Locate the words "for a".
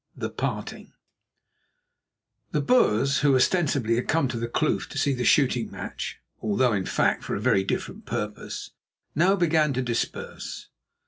7.23-7.39